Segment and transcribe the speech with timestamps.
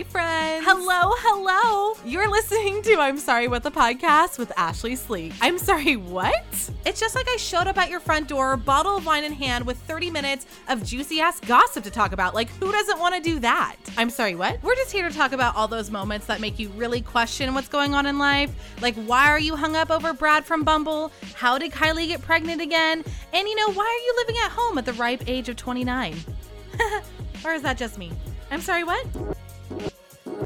[0.00, 0.64] Hi, friends.
[0.66, 1.94] Hello, hello.
[2.06, 5.34] You're listening to I'm Sorry What the Podcast with Ashlee Sleek.
[5.42, 6.70] I'm sorry, what?
[6.86, 9.66] It's just like I showed up at your front door, bottle of wine in hand,
[9.66, 12.34] with 30 minutes of juicy ass gossip to talk about.
[12.34, 13.76] Like, who doesn't want to do that?
[13.98, 14.62] I'm sorry, what?
[14.62, 17.68] We're just here to talk about all those moments that make you really question what's
[17.68, 18.50] going on in life.
[18.80, 21.12] Like, why are you hung up over Brad from Bumble?
[21.34, 23.04] How did Kylie get pregnant again?
[23.34, 26.16] And you know, why are you living at home at the ripe age of 29?
[27.44, 28.10] or is that just me?
[28.50, 29.06] I'm sorry, what?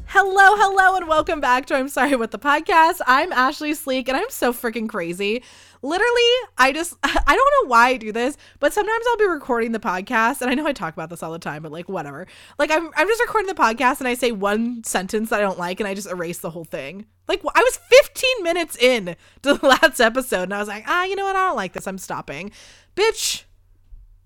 [0.07, 3.01] Hello, hello, and welcome back to I'm Sorry What the Podcast.
[3.07, 5.43] I'm Ashlee Sleek, and I'm so freaking crazy.
[5.83, 9.73] Literally, I just, I don't know why I do this, but sometimes I'll be recording
[9.73, 12.29] the podcast, and I know I talk about this all the time, but like, whatever.
[12.59, 15.59] Like, I'm, I'm just recording the podcast, and I say one sentence that I don't
[15.59, 17.07] like, and I just erase the whole thing.
[17.27, 21.05] Like, I was 15 minutes in to the last episode, and I was like, ah,
[21.05, 21.35] you know what?
[21.35, 21.89] I don't like this.
[21.89, 22.53] I'm stopping.
[22.95, 23.45] Bitch,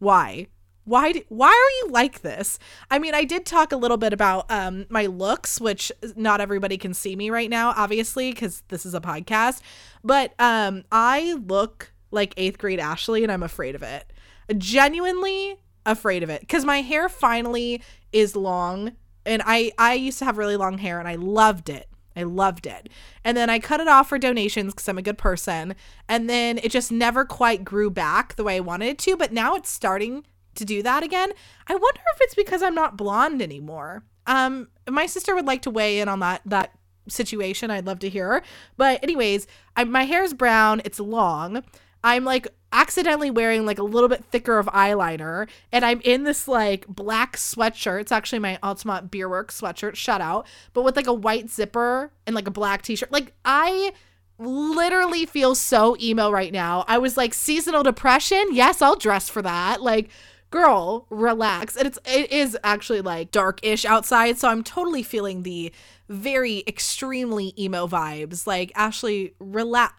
[0.01, 0.49] why?
[0.89, 2.59] Why do, why are you like this
[2.91, 6.79] i mean i did talk a little bit about um my looks which not everybody
[6.79, 9.61] can see me right now obviously because this is a podcast
[10.03, 14.11] but um i look like eighth grade ashlee and i'm afraid of it
[14.57, 18.93] genuinely afraid of it because my hair finally is long
[19.27, 22.67] and i i used to have really long hair and i loved it I loved
[22.67, 22.89] it.
[23.23, 25.77] And then I cut it off for donations because I'm a good person.
[26.09, 29.17] And then it just never quite grew back the way I wanted it to.
[29.17, 30.25] But now it's starting
[30.59, 31.33] to do that again.
[31.67, 34.05] I wonder if it's because I'm not blonde anymore.
[34.27, 36.73] Um, my sister would like to weigh in on that that
[37.09, 37.71] situation.
[37.71, 38.43] I'd love to hear her.
[38.77, 40.83] But anyways, I, my hair is brown.
[40.85, 41.65] It's long.
[42.05, 46.47] I'm like accidentally wearing like a little bit thicker of eyeliner and I'm in this
[46.47, 48.03] like black sweatshirt.
[48.03, 52.37] It's actually my Altamont Beerwork sweatshirt, shout out, but with like a white zipper and
[52.37, 53.11] like a black t-shirt.
[53.11, 53.93] Like I
[54.39, 56.85] literally feel so emo right now.
[56.87, 58.49] I was like seasonal depression.
[58.53, 59.83] Yes, I'll dress for that.
[59.83, 60.11] Like
[60.51, 61.77] girl, relax.
[61.77, 65.73] And it's it is actually like dark-ish outside, so I'm totally feeling the
[66.09, 68.47] very extremely emo vibes.
[68.47, 69.95] Like Ashlee, relax.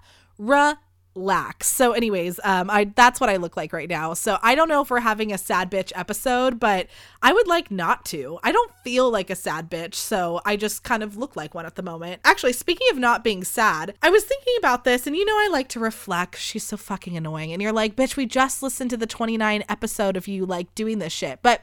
[1.63, 4.13] So, anyways, um, I that's what I look like right now.
[4.13, 6.87] So I don't know if we're having a sad bitch episode, but
[7.21, 8.39] I would like not to.
[8.43, 11.65] I don't feel like a sad bitch, so I just kind of look like one
[11.65, 12.21] at the moment.
[12.23, 15.49] Actually, speaking of not being sad, I was thinking about this, and you know I
[15.51, 16.37] like to reflect.
[16.37, 20.15] She's so fucking annoying, and you're like, bitch, we just listened to the 29 episode
[20.15, 21.61] of you like doing this shit, but.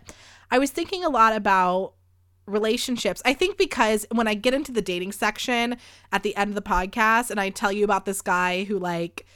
[0.48, 1.94] I was thinking a lot about
[2.46, 3.20] relationships.
[3.24, 5.76] I think because when I get into the dating section
[6.12, 9.26] at the end of the podcast and I tell you about this guy who like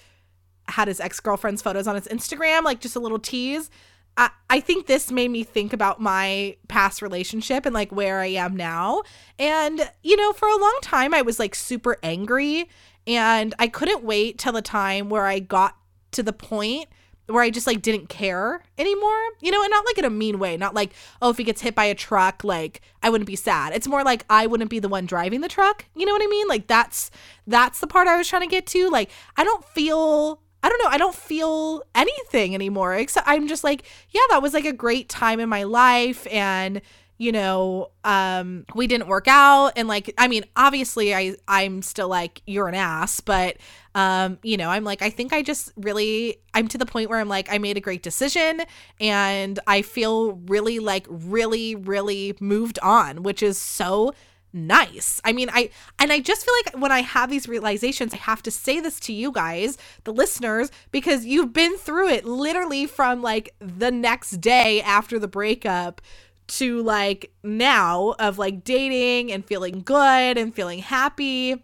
[0.69, 3.71] had his ex-girlfriend's photos on his Instagram, like just a little tease.
[4.17, 8.27] I, I think this made me think about my past relationship and like where I
[8.27, 9.03] am now.
[9.39, 12.69] And, you know, for a long time I was like super angry
[13.07, 15.77] and I couldn't wait till the time where I got
[16.13, 16.89] to the point
[17.33, 20.39] where I just like didn't care anymore, you know, and not like in a mean
[20.39, 20.93] way, not like,
[21.23, 23.73] oh, if he gets hit by a truck, like I wouldn't be sad.
[23.75, 25.85] It's more like I wouldn't be the one driving the truck.
[25.95, 26.49] You know what I mean?
[26.49, 27.11] Like that's
[27.47, 28.91] that's the part I was trying to get to.
[28.91, 32.95] Like I don't feel I don't know, I don't feel anything anymore.
[32.95, 36.83] Except I'm just like, yeah, that was like a great time in my life and
[37.21, 42.09] you know um we didn't work out and like i mean obviously i i'm still
[42.09, 43.59] like you're an ass but
[43.95, 47.21] um you know i'm like i think i just really i'm to the point where
[47.21, 48.63] i'm like i made a great decision
[49.01, 54.15] and i feel really like really really moved on which is so
[54.53, 55.21] nice.
[55.25, 55.71] I mean, I
[56.01, 58.99] and I just feel like when I have these realizations, I have to say this
[59.01, 64.41] to you guys, the listeners, because you've been through it literally from like the next
[64.41, 66.01] day after the breakup
[66.51, 71.63] to like now of like dating and feeling good and feeling happy.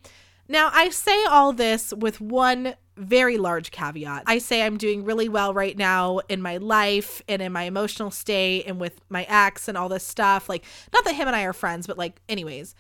[0.48, 4.22] Now, I say all this with one very large caveat.
[4.26, 8.10] I say I'm doing really well right now in my life and in my emotional
[8.10, 10.48] state and with my ex and all this stuff.
[10.48, 12.74] Like, not that him and I are friends, but like, anyways,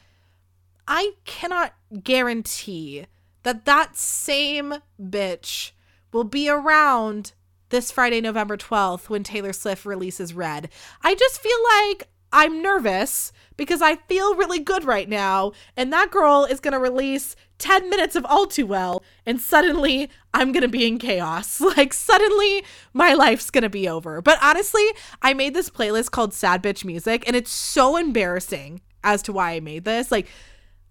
[0.88, 3.06] I cannot guarantee
[3.42, 5.72] that that same bitch
[6.12, 7.32] will be around
[7.68, 10.68] this Friday, November 12th, when Taylor Swift releases Red.
[11.02, 16.10] I just feel like I'm nervous because I feel really good right now, and that
[16.10, 20.62] girl is going to release 10 minutes of All Too Well, and suddenly I'm going
[20.62, 21.60] to be in chaos.
[21.76, 24.22] Like, suddenly my life's going to be over.
[24.22, 24.86] But honestly,
[25.20, 29.52] I made this playlist called Sad Bitch Music, and it's so embarrassing as to why
[29.52, 30.10] I made this.
[30.10, 30.26] Like,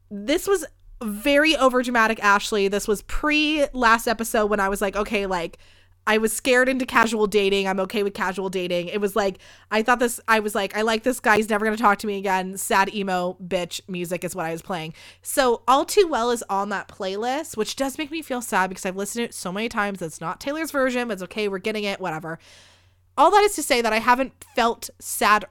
[0.09, 0.65] this was
[1.03, 2.69] very overdramatic Ashlee.
[2.69, 5.57] This was pre last episode when I was like, okay, like,
[6.07, 7.67] I was scared into casual dating.
[7.67, 8.89] I'm okay with casual dating.
[8.89, 9.39] It was like
[9.71, 11.37] I thought this I was like I like this guy.
[11.37, 12.57] He's never going to talk to me again.
[12.57, 14.93] Sad emo bitch music is what I was playing.
[15.21, 18.85] So All Too Well is on that playlist, which does make me feel sad because
[18.85, 20.01] I've listened to it so many times.
[20.01, 21.47] It's not Taylor's version, it's okay.
[21.47, 22.39] We're getting it, whatever.
[23.17, 25.45] All that is to say that I haven't felt sad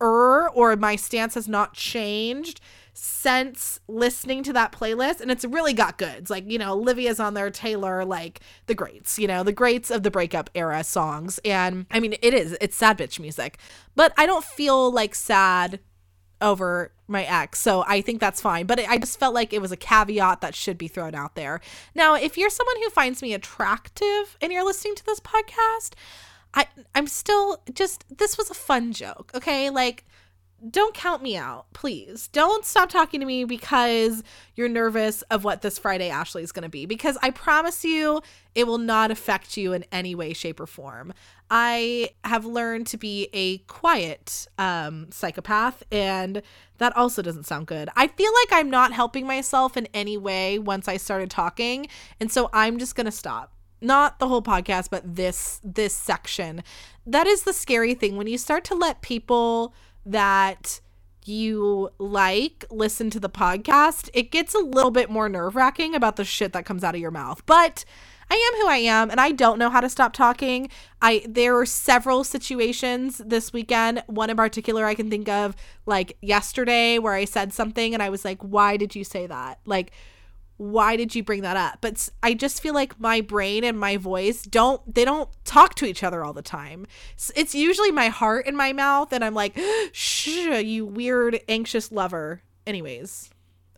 [0.00, 2.60] or my stance has not changed
[2.94, 6.30] since listening to that playlist and it's really got goods.
[6.30, 10.02] Like you know olivia's on there taylor like the greats you know the greats of
[10.02, 11.40] the breakup era songs.
[11.44, 13.58] And i mean it is it's sad bitch music.
[13.94, 15.80] But i don't feel like sad
[16.40, 18.66] over my ex so i think that's fine.
[18.66, 21.60] But i just felt like it was a caveat that should be thrown out there.
[21.94, 25.94] Now if you're someone who finds me attractive and you're listening to this podcast
[26.54, 29.70] i i'm still just this was a fun joke okay?
[29.70, 30.04] Like
[30.70, 32.28] don't count me out, please.
[32.28, 34.22] Don't stop talking to me because
[34.54, 38.22] you're nervous of what this Friday Ashlee is going to be because I promise you
[38.54, 41.12] it will not affect you in any way shape or form.
[41.50, 46.42] I have learned to be a quiet um psychopath and
[46.78, 47.88] that also doesn't sound good.
[47.96, 51.86] I feel like I'm not helping myself in any way once I started talking,
[52.20, 56.62] and so I'm just going to stop not the whole podcast but this this section
[57.04, 60.80] that is the scary thing when you start to let people that
[61.24, 66.16] you like listen to the podcast, it gets a little bit more nerve wracking about
[66.16, 67.44] the shit that comes out of your mouth.
[67.46, 67.84] But
[68.30, 70.70] I am who I am and I don't know how to stop talking.
[71.00, 75.54] I there were several situations this weekend, one in particular I can think of
[75.86, 79.60] like yesterday where I said something and I was like, "Why did you say that?"
[79.66, 79.92] Like
[80.56, 81.78] why did you bring that up?
[81.80, 85.86] But I just feel like my brain and my voice don't they don't talk to
[85.86, 86.86] each other all the time.
[87.34, 89.58] It's usually my heart in my mouth and I'm like,
[89.92, 93.30] "Shh, you weird anxious lover." Anyways,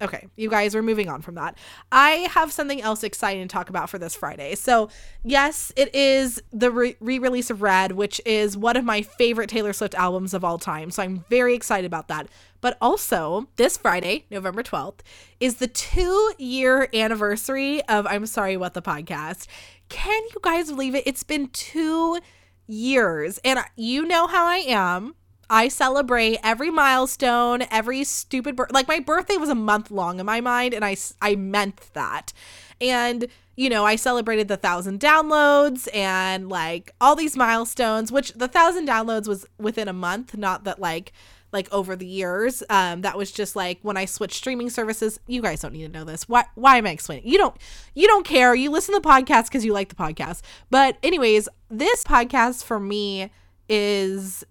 [0.05, 1.56] Okay, you guys, we're moving on from that.
[1.91, 4.55] I have something else exciting to talk about for this Friday.
[4.55, 4.91] So,
[5.23, 9.73] yes, it is the re release of Red, which is one of my favorite Taylor
[9.73, 10.91] Swift albums of all time.
[10.91, 12.29] So, I'm very excited about that.
[12.61, 15.01] But also, this Friday, November 12th,
[15.41, 19.47] is the two year anniversary of I'm Sorry What the podcast.
[19.89, 21.05] Can you guys believe it?
[21.06, 22.19] It's been two
[22.67, 23.39] years.
[23.43, 25.15] And you know how I am.
[25.50, 30.41] I celebrate every milestone, every stupid like my birthday was a month long in my
[30.41, 32.32] mind and I I meant that.
[32.81, 33.26] And
[33.56, 38.88] you know, I celebrated the 1000 downloads and like all these milestones, which the 1000
[38.88, 41.12] downloads was within a month, not that like
[41.52, 42.62] like over the years.
[42.69, 45.20] Um, that was just like when I switched streaming services.
[45.26, 46.29] You guys don't need to know this.
[46.29, 46.44] Why?
[46.56, 47.26] Why am I explaining?
[47.26, 47.56] You don't.
[47.94, 48.55] You don't care.
[48.55, 50.43] You listen to the podcast because you like the podcast.
[50.69, 53.31] But anyways, this podcast for me
[53.69, 54.44] is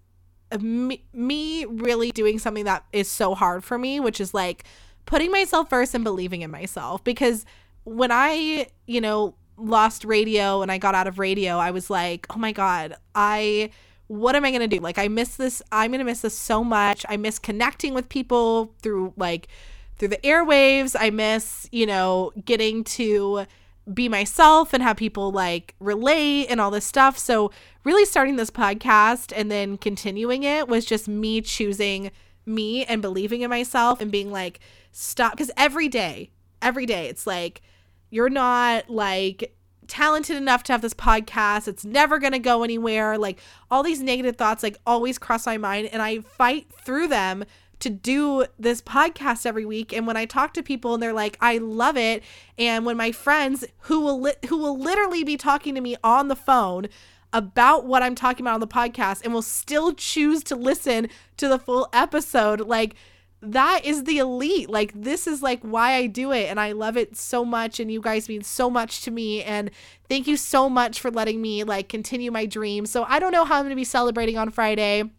[0.54, 4.64] Uh, me, me really doing something that is so hard for me, which is like
[5.04, 7.02] putting myself first and believing in myself.
[7.02, 7.44] Because
[7.84, 12.26] when I, you know, lost radio and I got out of radio, I was like,
[12.30, 13.70] oh my God, I,
[14.06, 14.80] what am I to do?
[14.80, 15.62] Like, I miss this.
[15.72, 17.04] I'm to miss this so much.
[17.08, 19.48] I miss connecting with people through like,
[19.96, 20.96] through the airwaves.
[20.98, 23.46] I miss, you know, getting to,
[23.92, 27.18] be myself and have people like relate and all this stuff.
[27.18, 27.50] So,
[27.84, 32.10] really starting this podcast and then continuing it was just me choosing
[32.46, 34.60] me and believing in myself and being like,
[34.92, 35.32] stop.
[35.32, 36.30] Because every day,
[36.62, 37.62] every day, it's like,
[38.10, 39.54] you're not like
[39.86, 41.68] talented enough to have this podcast.
[41.68, 43.18] It's never going to go anywhere.
[43.18, 43.38] Like,
[43.70, 45.88] all these negative thoughts, like, always cross my mind.
[45.92, 47.44] And I fight through them
[47.84, 49.92] to do this podcast every week.
[49.92, 52.24] And when I talk to people and they're like I love it
[52.58, 56.28] and when my friends who will li- who will literally be talking to me on
[56.28, 56.88] the phone
[57.34, 61.46] about what I'm talking about on the podcast and will still choose to listen to
[61.46, 62.94] the full episode like
[63.42, 64.70] that is the elite.
[64.70, 66.46] Like this is like why I do it.
[66.48, 67.78] And I love it so much.
[67.78, 69.42] And you guys mean so much to me.
[69.42, 69.70] And
[70.08, 72.86] thank you so much for letting me like continue my dream.
[72.86, 75.10] So I don't know how I'm going to be celebrating on Friday.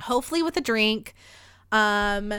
[0.00, 1.14] Hopefully with a drink
[1.72, 2.34] um,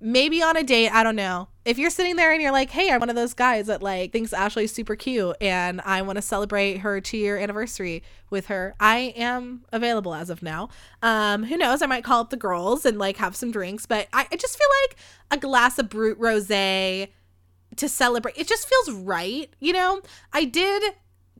[0.00, 1.48] maybe on a date, I don't know.
[1.64, 4.12] If you're sitting there and you're like, hey, I'm one of those guys that like
[4.12, 8.74] thinks Ashlee's super cute and I want to celebrate her two year anniversary with her,
[8.78, 10.68] I am available as of now.
[11.02, 11.82] Um, who knows?
[11.82, 14.56] I might call up the girls and like have some drinks, but I, I just
[14.56, 14.96] feel like
[15.30, 17.08] a glass of brut rose to
[17.88, 18.36] celebrate.
[18.38, 20.00] It just feels right, you know?
[20.32, 20.82] I did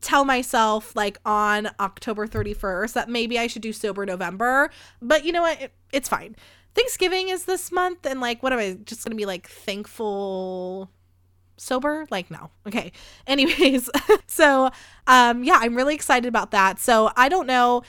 [0.01, 5.33] tell myself like on October 31st that maybe I should do sober November, but you
[5.33, 5.61] know what?
[5.61, 6.37] It, it's fine.
[6.77, 10.91] Thanksgiving is this month, and like, what am I just gonna be like thankful?
[11.59, 12.93] sober like no okay
[13.27, 13.89] anyways
[14.27, 14.71] so
[15.07, 17.83] um yeah i'm really excited about that so i don't know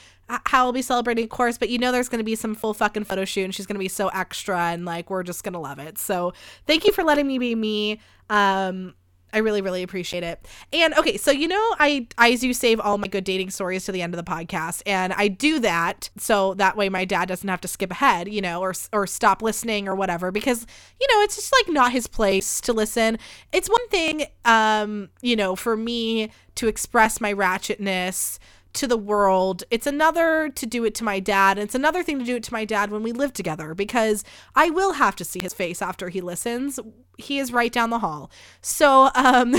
[0.46, 2.74] how I'll be celebrating, of course, but you know there's going to be some full
[2.74, 5.54] fucking photo shoot and she's going to be so extra and like we're just going
[5.54, 5.98] to love it.
[5.98, 6.34] So
[6.66, 8.00] thank you for letting me be me.
[8.28, 8.94] Um,
[9.32, 10.46] I really, really appreciate it.
[10.72, 13.92] And okay, so you know, I I do save all my good dating stories to
[13.92, 17.48] the end of the podcast, and I do that so that way my dad doesn't
[17.48, 20.66] have to skip ahead, you know, or or stop listening or whatever, because
[21.00, 23.18] you know it's just like not his place to listen.
[23.52, 28.38] It's one thing, um, you know, for me to express my ratchetness
[28.74, 29.64] to the world.
[29.70, 31.58] It's another to do it to my dad.
[31.58, 34.24] And it's another thing to do it to my dad when we live together because
[34.54, 36.78] I will have to see his face after he listens.
[37.16, 38.30] He is right down the hall.
[38.60, 39.54] So, um,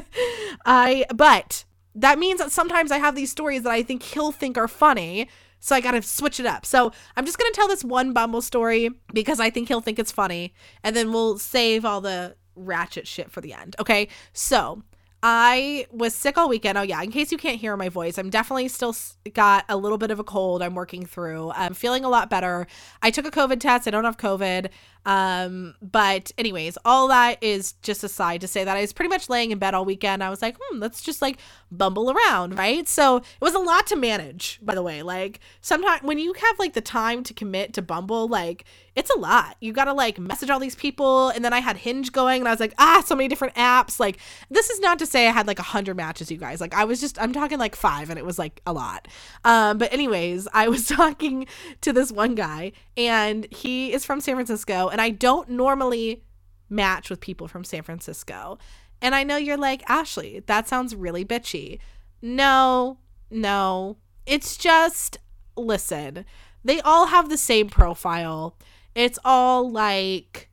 [0.66, 4.56] I, but that means that sometimes I have these stories that I think he'll think
[4.56, 5.28] are funny.
[5.58, 6.66] So I got to switch it up.
[6.66, 9.98] So I'm just going to tell this one Bumble story because I think he'll think
[9.98, 10.54] it's funny.
[10.82, 13.76] And then we'll save all the ratchet shit for the end.
[13.78, 14.08] Okay.
[14.32, 14.82] So
[15.22, 16.76] I was sick all weekend.
[16.76, 17.00] Oh, yeah.
[17.00, 18.94] In case you can't hear my voice, I'm definitely still
[19.34, 20.62] got a little bit of a cold.
[20.62, 21.52] I'm working through.
[21.52, 22.66] I'm feeling a lot better.
[23.02, 23.86] I took a COVID test.
[23.86, 24.70] I don't have COVID.
[25.04, 29.28] Um, but anyways, all that is just aside to say that I was pretty much
[29.28, 30.22] laying in bed all weekend.
[30.22, 31.38] I was like, hmm, let's just like
[31.70, 32.88] bumble around, right?
[32.88, 35.02] So it was a lot to manage, by the way.
[35.02, 38.64] Like sometimes when you have like the time to commit to Bumble, like
[38.94, 39.56] it's a lot.
[39.60, 42.52] You gotta like message all these people, and then I had Hinge going, and I
[42.52, 43.98] was like, ah, so many different apps.
[43.98, 44.18] Like
[44.50, 46.60] this is not to say I had like a hundred matches, you guys.
[46.60, 49.06] Like I was just I'm talking like five, and it was like a lot.
[49.44, 51.46] Um, but anyways, I was talking
[51.82, 56.22] to this one guy, and he is from San Francisco and I don't normally
[56.68, 58.58] match with people from San Francisco.
[59.00, 61.78] And I know you're like, Ashlee, that sounds really bitchy.
[62.20, 62.98] No,
[63.30, 63.98] no.
[64.26, 65.18] It's just,
[65.56, 66.24] listen,
[66.64, 68.56] they all have the same profile.
[68.94, 70.48] It's all like,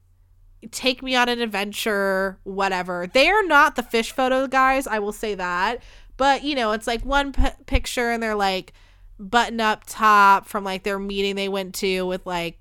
[0.72, 3.08] take me on an adventure, whatever.
[3.12, 5.84] They are not the fish photo guys, I will say that.
[6.18, 8.74] But, you know, it's like one p- picture and they're like
[9.20, 12.60] button up top from like their meeting they went to with like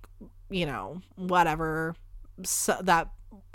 [0.50, 1.94] you know, whatever
[2.44, 3.08] so that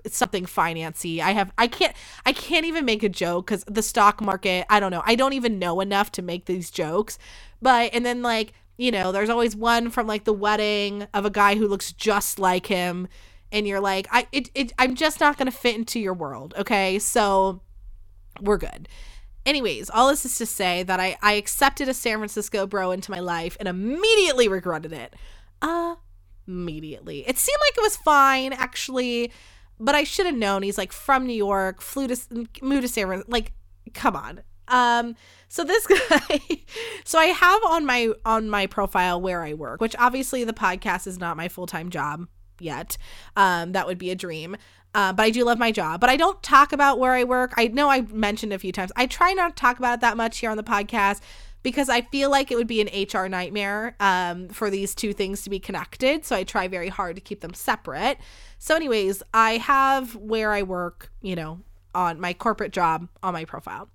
[0.04, 1.20] it's something financy.
[1.20, 1.96] I have I can't
[2.26, 5.04] I can't even make a joke cuz the stock market, I don't know.
[5.06, 7.18] I don't even know enough to make these jokes.
[7.62, 11.30] But and then like, you know, there's always one from like the wedding of a
[11.30, 13.08] guy who looks just like him
[13.54, 17.00] and you're like, I it, it I'm just not to fit into your world, okay?
[17.00, 17.62] So
[18.42, 18.90] we're good.
[19.46, 23.12] Anyways, all this is to say that I I accepted a San Francisco bro into
[23.12, 25.16] my life and immediately regretted it.
[25.62, 25.96] Uh
[26.48, 27.26] immediately.
[27.28, 29.32] It seemed like it was fine, actually,
[29.80, 30.64] but I should have known.
[30.64, 33.32] He's like from New York, flew to moved to San Francisco.
[33.32, 33.54] Like,
[33.94, 34.42] come on.
[34.68, 35.16] Um,
[35.48, 36.40] so this guy,
[37.04, 41.06] so I have on my on my profile where I work, which obviously the podcast
[41.06, 42.28] is not my full time job
[42.60, 42.98] yet.
[43.36, 44.58] Um, that would be a dream.
[44.96, 46.00] Uh, but I do love my job.
[46.00, 47.54] But I don't talk about where I work.
[47.58, 48.92] I know I mentioned a few times.
[48.96, 51.22] I try not to talk about it that much here on the podcast
[51.64, 55.42] because I feel like it would be an HR nightmare um, for these two things
[55.44, 56.26] to be connected.
[56.26, 58.18] So I try very hard to keep them separate.
[58.60, 61.62] So, anyways, I have where I work, you know,
[61.96, 63.90] on my corporate job on my profile.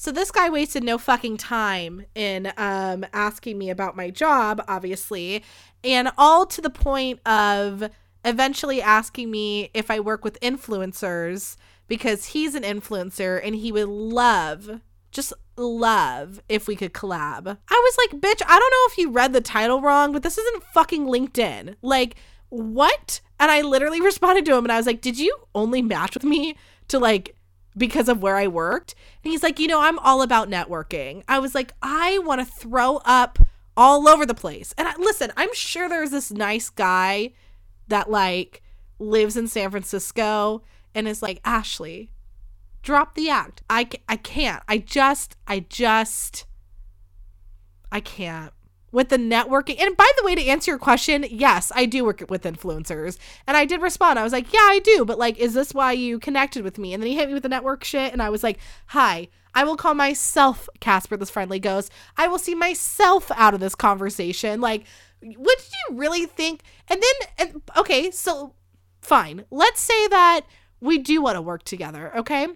[0.00, 5.44] So this guy wasted no fucking time in um, asking me about my job, obviously,
[5.84, 7.90] and all to the point of
[8.24, 11.56] eventually asking me if I work with influencers
[11.88, 17.46] because he's an influencer and he would love just love if we could collab.
[17.46, 20.38] I was like, bitch, I don't know if you read the title wrong, but this
[20.38, 21.76] isn't fucking LinkedIn.
[21.82, 22.16] Like,
[22.48, 23.20] what?
[23.38, 26.24] And I literally responded to him and I was like, did you only match with
[26.24, 26.56] me
[26.88, 27.36] to like
[27.76, 28.94] because of where I worked?
[29.24, 31.22] And he's like, you know, I'm all about networking.
[31.28, 33.38] I was like, I want to throw up
[33.80, 34.74] all over the place.
[34.76, 37.32] And I, listen, I'm sure there's this nice guy
[37.88, 38.60] that like
[38.98, 40.62] lives in San Francisco
[40.94, 42.10] and is like, Ashlee,
[42.82, 43.62] drop the act.
[43.70, 44.62] I, I can't.
[44.68, 46.44] I just, I just,
[47.90, 48.52] I can't.
[48.92, 52.24] With the networking, and by the way, to answer your question, yes, I do work
[52.28, 53.18] with influencers.
[53.46, 54.18] And I did respond.
[54.18, 55.04] I was like, yeah, I do.
[55.04, 56.92] But like, is this why you connected with me?
[56.92, 58.12] And then he hit me with the network shit.
[58.12, 61.92] And I was like, hi, I will call myself Casper this friendly ghost.
[62.16, 64.60] I will see myself out of this conversation.
[64.60, 64.84] Like,
[65.20, 66.62] what did you really think?
[66.88, 68.54] And then, and, okay, so
[69.02, 69.44] fine.
[69.50, 70.42] Let's say that
[70.80, 72.48] we do want to work together, okay?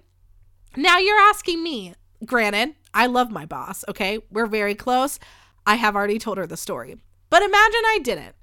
[0.77, 4.19] Now you're asking me, granted, I love my boss, okay?
[4.31, 5.19] We're very close.
[5.67, 6.97] I have already told her the story.
[7.31, 8.35] But imagine I didn't.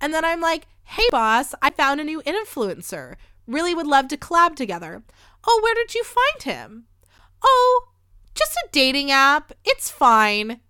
[0.00, 3.16] And then I'm like, hey, boss, I found a new influencer.
[3.46, 5.02] Really would love to collab together.
[5.46, 6.84] Oh, where did you find him?
[7.42, 7.88] Oh,
[8.34, 9.52] just a dating app.
[9.64, 10.60] It's fine.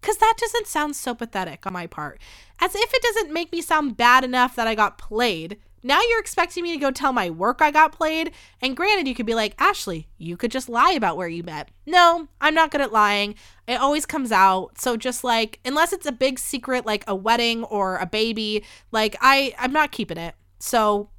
[0.00, 2.20] Because that doesn't sound so pathetic on my part.
[2.60, 5.58] As if it doesn't make me sound bad enough that I got played.
[5.82, 8.32] Now you're expecting me to go tell my work I got played.
[8.60, 11.70] And granted, you could be like, Ashlee, you could just lie about where you met.
[11.86, 13.36] No, I'm not good at lying.
[13.66, 14.78] It always comes out.
[14.80, 19.16] So just like, unless it's a big secret, like a wedding or a baby, like
[19.20, 20.34] I, I'm not keeping it.
[20.58, 21.10] So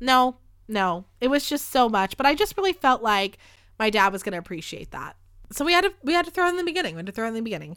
[0.00, 0.36] no,
[0.68, 2.16] no, it was just so much.
[2.16, 3.38] But I just really felt like
[3.78, 5.16] my dad was going to appreciate that
[5.54, 6.94] so we had to we had to throw in the beginning.
[6.94, 7.76] We had to throw in the beginning.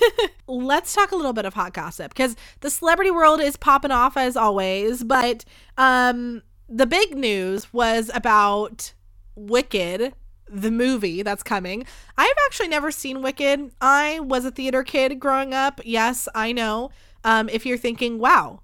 [0.46, 4.16] Let's talk a little bit of hot gossip because the celebrity world is popping off
[4.16, 5.04] as always.
[5.04, 5.44] But
[5.76, 8.94] um, the big news was about
[9.34, 10.14] Wicked
[10.50, 11.86] the movie that's coming.
[12.16, 13.72] I've actually never seen Wicked.
[13.80, 15.80] I was a theater kid growing up.
[15.84, 16.90] Yes, I know.
[17.24, 18.60] Um, if you're thinking, wow,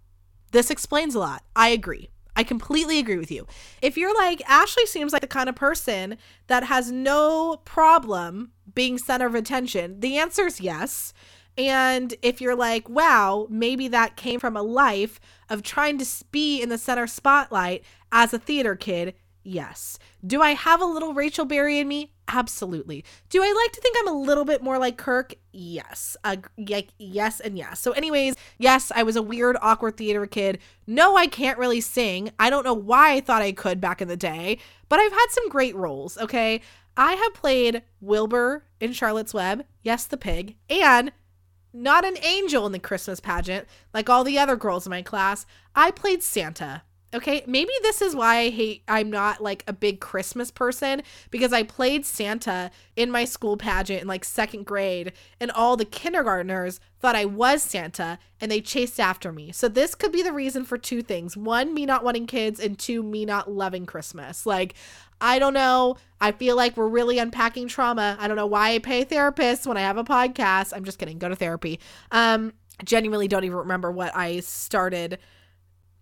[0.52, 2.10] this explains a lot, I agree.
[2.36, 3.46] I completely agree with you.
[3.80, 6.16] If you're like, Ashlee seems like the kind of person
[6.48, 11.12] that has no problem being center of attention, the answer is yes.
[11.56, 16.60] And if you're like, wow, maybe that came from a life of trying to be
[16.60, 19.14] in the center spotlight as a theater kid,
[19.44, 19.98] yes.
[20.26, 22.12] Do I have a little Rachel Berry in me?
[22.26, 23.04] Absolutely.
[23.28, 25.34] Do I like to think I'm a little bit more like Kurt?
[25.52, 26.16] Yes.
[26.24, 27.80] Uh, yes and yes.
[27.80, 30.58] So, anyways, yes, I was a weird, awkward theater kid.
[30.86, 32.30] No, I can't really sing.
[32.38, 34.58] I don't know why I thought I could back in the day,
[34.88, 36.60] but I've had some great roles, okay?
[36.96, 41.12] I have played Wilbur in Charlotte's Web, yes, the pig, and
[41.72, 45.44] not an angel in the Christmas pageant like all the other girls in my class.
[45.74, 46.82] I played Santa.
[47.14, 51.52] Okay, maybe this is why I hate I'm not like a big Christmas person because
[51.52, 56.80] I played Santa in my school pageant in like second grade and all the kindergartners
[56.99, 59.52] thought I was Santa and they chased after me.
[59.52, 61.37] So this could be the reason for two things.
[61.37, 64.44] One, me not wanting kids and two, me not loving Christmas.
[64.44, 64.75] Like
[65.21, 65.97] I don't know.
[66.21, 68.16] I feel like we're really unpacking trauma.
[68.18, 70.73] I don't know why I pay therapists when I have a podcast.
[70.75, 71.18] I'm just kidding.
[71.18, 71.78] Go to therapy.
[72.11, 72.54] Um
[72.85, 75.21] genuinely don't even remember what I started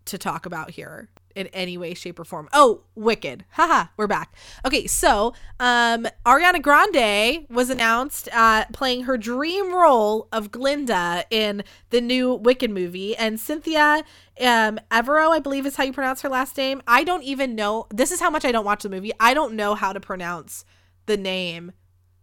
[0.06, 2.48] to talk about here in any way shape or form.
[2.52, 3.44] Oh wicked.
[3.52, 4.34] Haha we're back.
[4.64, 11.62] Okay so um ariana grande was announced uh playing her dream role of glinda in
[11.90, 13.16] the new wicked movie.
[13.16, 14.04] And cynthia
[14.40, 16.82] um evero i believe is how you pronounce her last name.
[16.86, 19.12] I don't even know this is how much i don't watch the movie.
[19.18, 20.64] I don't know how to pronounce
[21.06, 21.72] the name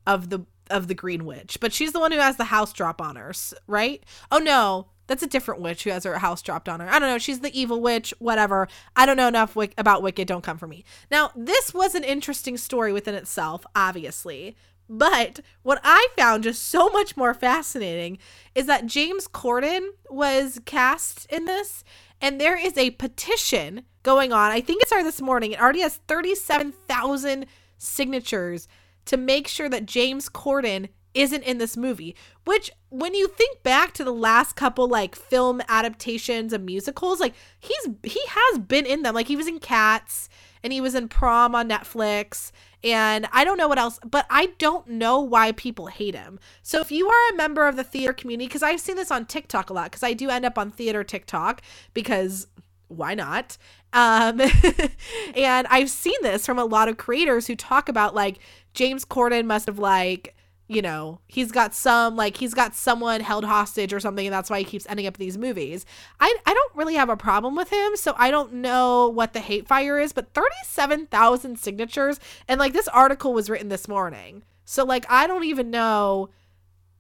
[0.05, 3.01] of the of the green witch but she's the one who has the house drop
[3.01, 3.33] on her
[3.65, 4.03] right?
[4.31, 6.87] Oh no that's a different witch who has her house dropped on her.
[6.87, 7.17] I don't know.
[7.17, 8.69] She's the evil witch, whatever.
[8.95, 10.27] I don't know enough about Wicked.
[10.27, 10.85] Don't come for me.
[11.11, 14.55] Now, this was an interesting story within itself, obviously.
[14.87, 18.17] But what I found just so much more fascinating
[18.55, 21.83] is that James Corden was cast in this,
[22.21, 24.51] and there is a petition going on.
[24.51, 25.51] I think it started this morning.
[25.51, 27.45] It already has 37,000
[27.77, 28.67] signatures
[29.05, 33.93] to make sure that James Corden isn't in this movie which when you think back
[33.93, 39.04] to the last couple like film adaptations of musicals like he's he has been in
[39.04, 39.15] them.
[39.15, 40.30] Like he was in cats
[40.63, 42.52] and he was in prom on netflix
[42.84, 46.39] and i don't know what else but i don't know why people hate him.
[46.63, 49.26] So if you are a member of the theater community because i've seen this on
[49.26, 51.62] tiktok a lot because i do end up on theater tiktok
[51.93, 52.48] because
[52.88, 53.58] why not?
[53.93, 54.41] Um
[55.36, 58.39] and i've seen this from a lot of creators who talk about like
[58.74, 60.36] james corden must have like
[60.71, 64.51] you know, he's got some like he's got someone held hostage or something, and that's
[64.51, 65.84] why he keeps ending up in these movies.
[66.19, 69.39] I I don't really have a problem with him, so I don't know what the
[69.39, 73.88] hate fire is, but thirty seven thousand signatures, and like this article was written this
[73.88, 76.29] morning, so like I don't even know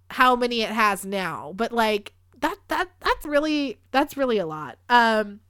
[0.09, 4.79] how many it has now, but like that that that's really that's really a lot.
[4.89, 5.41] Um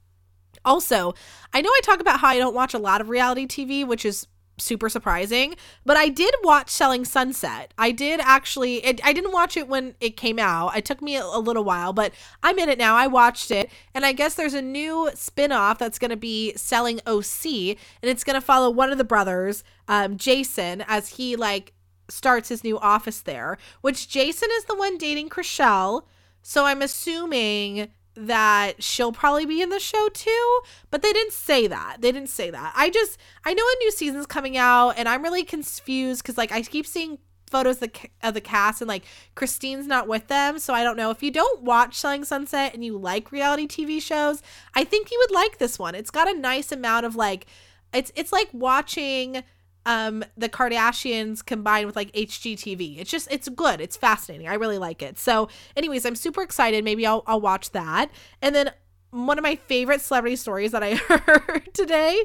[0.62, 1.14] also,
[1.54, 4.04] I know I talk about how I don't watch a lot of reality TV, which
[4.04, 4.26] is
[4.60, 5.56] super surprising.
[5.84, 7.72] But I did watch Selling Sunset.
[7.78, 10.76] I did actually, it, I didn't watch it when it came out.
[10.76, 12.94] It took me a, a, little while, but I'm in it now.
[12.94, 13.70] I watched it.
[13.94, 17.44] And I guess there's a new spin off that's going to be Selling OC.
[17.46, 21.72] And it's going to follow one of the brothers, um, Jason, as he like
[22.08, 26.04] starts his new office there, which Jason is the one dating Chrishell.
[26.42, 31.66] So I'm assuming that she'll probably be in the show too, but they didn't say
[31.66, 31.98] that.
[32.00, 32.72] They didn't say that.
[32.76, 36.52] I just I know a new season's coming out and I'm really confused cuz like
[36.52, 37.18] I keep seeing
[37.50, 40.96] photos of the, of the cast and like Christine's not with them, so I don't
[40.96, 41.10] know.
[41.10, 44.42] If you don't watch Selling Sunset and you like reality TV shows,
[44.74, 45.94] I think you would like this one.
[45.94, 47.46] It's got a nice amount of like
[47.92, 49.42] it's it's like watching
[49.86, 52.98] um the Kardashians combined with like HGTV.
[52.98, 53.80] It's just it's good.
[53.80, 54.48] It's fascinating.
[54.48, 55.18] I really like it.
[55.18, 56.84] So, anyways, I'm super excited.
[56.84, 58.10] Maybe I'll I'll watch that.
[58.42, 58.72] And then
[59.10, 62.24] one of my favorite celebrity stories that I heard today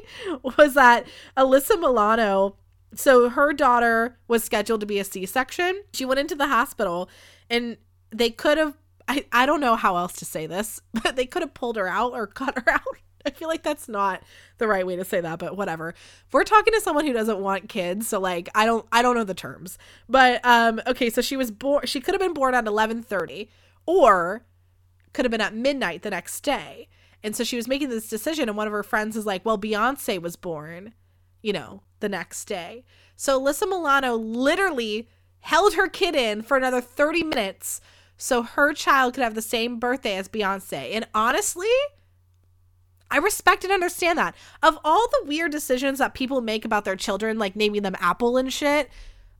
[0.56, 2.56] was that Alyssa Milano
[2.94, 5.82] so her daughter was scheduled to be a C-section.
[5.92, 7.10] She went into the hospital
[7.50, 7.76] and
[8.10, 8.76] they could have
[9.08, 11.88] I, I don't know how else to say this, but they could have pulled her
[11.88, 12.82] out or cut her out.
[13.26, 14.22] I feel like that's not
[14.58, 15.94] the right way to say that, but whatever.
[16.32, 19.24] We're talking to someone who doesn't want kids, so like I don't I don't know
[19.24, 19.78] the terms.
[20.08, 23.48] But um okay, so she was born she could have been born at 11:30
[23.84, 24.44] or
[25.12, 26.88] could have been at midnight the next day.
[27.22, 29.58] And so she was making this decision and one of her friends is like, "Well,
[29.58, 30.94] Beyonce was born,
[31.42, 32.84] you know, the next day."
[33.16, 35.08] So Alyssa Milano literally
[35.40, 37.80] held her kid in for another 30 minutes
[38.16, 40.94] so her child could have the same birthday as Beyonce.
[40.94, 41.68] And honestly,
[43.10, 44.34] I respect and understand that.
[44.62, 48.36] Of all the weird decisions that people make about their children, like naming them Apple
[48.36, 48.90] and shit,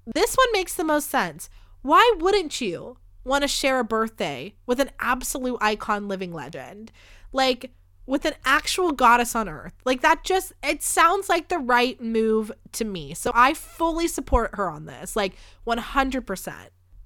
[0.07, 1.51] this one makes the most sense.
[1.83, 6.93] Why wouldn't you want to share a birthday with an absolute icon living legend?
[7.33, 7.73] Like,
[8.07, 9.75] with an actual goddess on earth.
[9.85, 13.15] Like that just it sounds like the right move to me.
[13.15, 15.17] So I fully support her on this.
[15.17, 15.35] Like
[15.67, 16.55] 100%.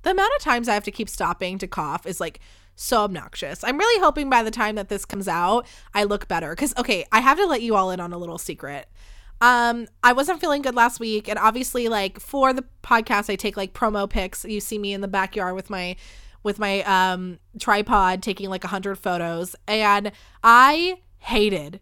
[0.03, 2.41] The amount of times I have to keep stopping to cough is like
[2.81, 3.63] so obnoxious.
[3.63, 7.05] I'm really hoping by the time that this comes out, I look better cuz okay,
[7.13, 8.89] I have to let you all in on a little secret.
[9.43, 13.57] Um, I wasn't feeling good last week, and obviously, like for the podcast, I take
[13.57, 14.45] like promo pics.
[14.45, 15.97] You see me in the backyard with my
[16.43, 20.13] with my um tripod taking like a hundred photos, and
[20.45, 21.81] I hated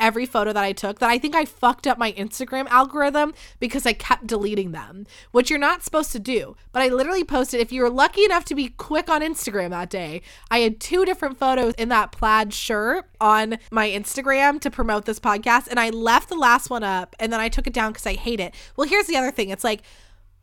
[0.00, 3.86] every photo that I took that I think I fucked up my Instagram algorithm because
[3.86, 6.56] I kept deleting them, which you're not supposed to do.
[6.72, 9.90] But I literally posted, if you were lucky enough to be quick on Instagram that
[9.90, 15.04] day, I had two different photos in that plaid shirt on my Instagram to promote
[15.04, 15.68] this podcast.
[15.68, 18.14] And I left the last one up and then I took it down because I
[18.14, 18.54] hate it.
[18.76, 19.82] Well, here's the other thing it's like,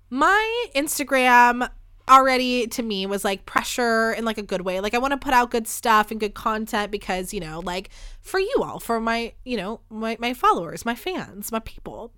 [0.09, 1.67] my Instagram
[2.09, 4.79] already to me was like pressure in like a good way.
[4.79, 7.89] Like I want to put out good stuff and good content because, you know, like
[8.21, 12.11] for you all, for my, you know, my my followers, my fans, my people.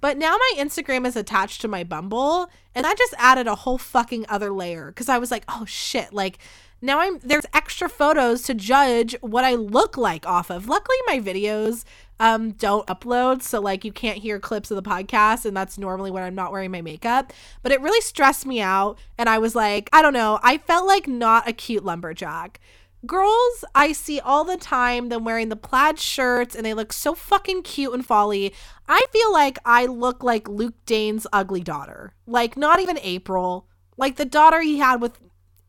[0.00, 3.78] But now my Instagram is attached to my Bumble and that just added a whole
[3.78, 6.38] fucking other layer cuz I was like, "Oh shit, like
[6.82, 10.68] now I'm there's extra photos to judge what I look like off of.
[10.68, 11.84] Luckily my videos
[12.20, 13.42] um, don't upload.
[13.42, 15.46] So, like, you can't hear clips of the podcast.
[15.46, 17.32] And that's normally when I'm not wearing my makeup.
[17.62, 18.98] But it really stressed me out.
[19.18, 20.38] And I was like, I don't know.
[20.42, 22.60] I felt like not a cute lumberjack.
[23.06, 27.14] Girls I see all the time them wearing the plaid shirts and they look so
[27.14, 28.52] fucking cute and folly.
[28.86, 32.12] I feel like I look like Luke Danes' ugly daughter.
[32.26, 33.66] Like, not even April.
[33.96, 35.18] Like the daughter he had with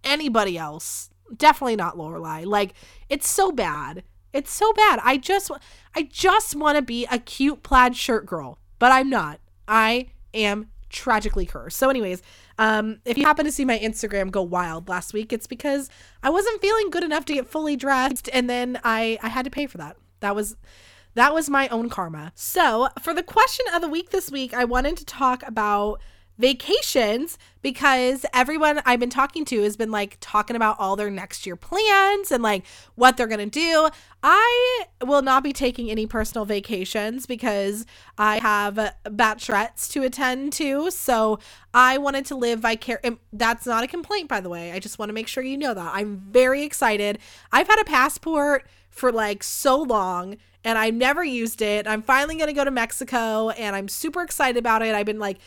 [0.04, 1.10] anybody else.
[1.36, 2.46] Definitely not Lorelai.
[2.46, 2.74] Like,
[3.10, 4.04] it's so bad.
[4.34, 5.00] It's so bad.
[5.04, 5.52] I just
[5.96, 9.40] I just want to be a cute plaid shirt girl, but I'm not.
[9.68, 11.78] I am tragically cursed.
[11.78, 12.22] So anyways,
[12.58, 15.90] um if you happen to see my Instagram go wild last week, it's because
[16.24, 19.52] I wasn't feeling good enough to get fully dressed and then I I had to
[19.52, 19.98] pay for that.
[20.22, 20.56] That was
[21.14, 22.32] that was my own karma.
[22.36, 26.02] So, for the question of the week this week, I wanted to talk about
[26.38, 31.46] vacations because everyone I've been talking to has been like talking about all their next
[31.46, 32.66] year plans and like
[32.96, 33.90] what they're going to do.
[34.24, 37.86] I will not be taking any personal vacations because
[38.18, 40.90] I have bachelorettes to attend to.
[40.92, 41.40] So
[41.74, 43.20] I wanted to live vicariously.
[43.32, 44.72] That's not a complaint, by the way.
[44.72, 45.92] I just want to make sure you know that.
[45.94, 47.20] I'm very excited.
[47.52, 51.88] I've had a passport for like so long and I've never used it.
[51.88, 54.94] I'm finally going to go to Mexico and I'm super excited about it.
[54.94, 55.38] I've been like,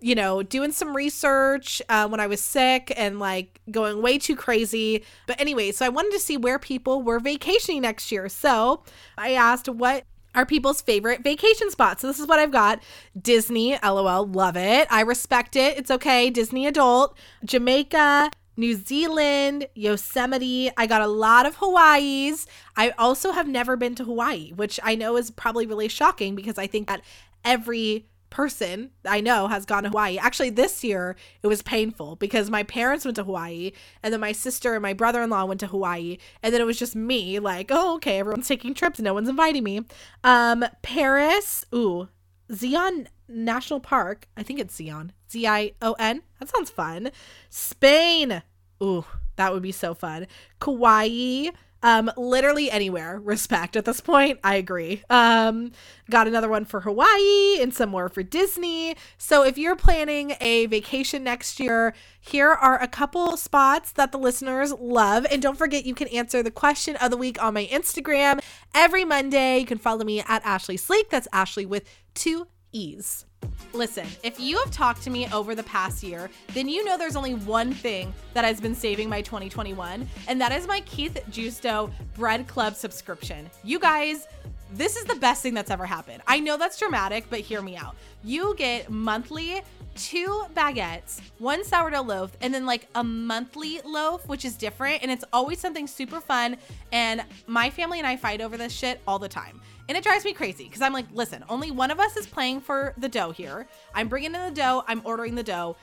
[0.00, 4.36] you know, doing some research uh, when I was sick and like going way too
[4.36, 5.04] crazy.
[5.26, 8.28] But anyway, so I wanted to see where people were vacationing next year.
[8.28, 8.82] So
[9.16, 10.04] I asked what
[10.34, 12.02] are people's favorite vacation spots.
[12.02, 12.82] So this is what I've got
[13.20, 14.86] Disney, lol, love it.
[14.90, 15.78] I respect it.
[15.78, 16.28] It's okay.
[16.28, 20.70] Disney adult, Jamaica, New Zealand, Yosemite.
[20.76, 22.46] I got a lot of Hawaii's.
[22.76, 26.58] I also have never been to Hawaii, which I know is probably really shocking because
[26.58, 27.00] I think that
[27.44, 30.18] every person I know has gone to Hawaii.
[30.18, 33.72] Actually, this year it was painful because my parents went to Hawaii
[34.02, 36.18] and then my sister and my brother in law went to Hawaii.
[36.42, 39.00] And then it was just me, like, oh, okay, everyone's taking trips.
[39.00, 39.86] No one's inviting me.
[40.22, 42.08] Um, Paris, ooh,
[42.52, 44.28] Zion National Park.
[44.36, 45.12] I think it's Zion.
[45.32, 46.20] Z I O N.
[46.38, 47.12] That sounds fun.
[47.48, 48.42] Spain.
[48.82, 50.26] Ooh, that would be so fun.
[50.60, 51.52] Kauai.
[51.82, 53.20] Um, literally anywhere.
[53.24, 54.40] Respect at this point.
[54.42, 55.02] I agree.
[55.10, 55.72] Um,
[56.10, 58.96] got another one for Hawaii and some more for Disney.
[59.18, 64.18] So if you're planning a vacation next year, here are a couple spots that the
[64.18, 65.26] listeners love.
[65.30, 68.42] And don't forget, you can answer the question of the week on my Instagram
[68.74, 69.58] every Monday.
[69.58, 71.10] You can follow me at Ashlee Sleek.
[71.10, 71.84] That's Ashlee with
[72.14, 73.25] two E's.
[73.72, 77.16] Listen, if you have talked to me over the past year, then you know there's
[77.16, 81.90] only one thing that has been saving my 2021, and that is my Keith Justo
[82.14, 83.50] Bread Club subscription.
[83.64, 84.26] You guys,
[84.72, 86.22] this is the best thing that's ever happened.
[86.26, 87.96] I know that's dramatic, but hear me out.
[88.24, 89.62] You get monthly
[89.94, 95.02] two baguettes, one sourdough loaf, and then like a monthly loaf, which is different.
[95.02, 96.56] And it's always something super fun.
[96.92, 99.60] And my family and I fight over this shit all the time.
[99.88, 102.60] And it drives me crazy because I'm like, listen, only one of us is playing
[102.60, 103.66] for the dough here.
[103.94, 105.76] I'm bringing in the dough, I'm ordering the dough.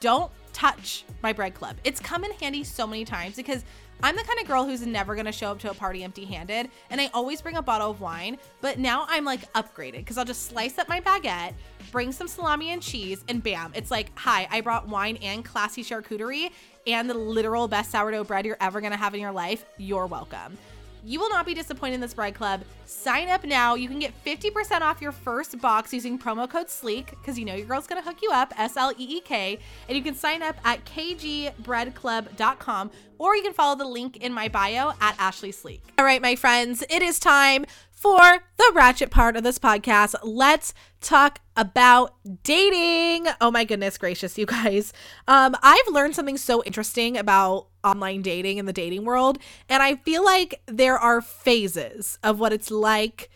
[0.00, 1.76] Don't touch my bread club.
[1.84, 3.64] It's come in handy so many times because
[4.02, 6.68] I'm the kind of girl who's never gonna show up to a party empty handed,
[6.90, 8.38] and I always bring a bottle of wine.
[8.60, 11.54] But now I'm like upgraded because I'll just slice up my baguette,
[11.90, 15.82] bring some salami and cheese, and bam, it's like, hi, I brought wine and classy
[15.82, 16.50] charcuterie
[16.86, 19.64] and the literal best sourdough bread you're ever gonna have in your life.
[19.78, 20.58] You're welcome.
[21.04, 22.62] You will not be disappointed in this bride club.
[22.86, 23.74] Sign up now.
[23.74, 27.54] You can get 50% off your first box using promo code SLEEK because you know
[27.54, 29.58] your girl's going to hook you up, S L E E K.
[29.88, 34.48] And you can sign up at kgbreadclub.com or you can follow the link in my
[34.48, 35.82] bio at Ashlee Sleek.
[35.98, 40.14] All right, my friends, it is time for the ratchet part of this podcast.
[40.22, 43.28] Let's talk about dating.
[43.40, 44.92] Oh my goodness gracious, you guys.
[45.28, 49.38] Um, I've learned something so interesting about online dating in the dating world.
[49.68, 53.30] And I feel like there are phases of what it's like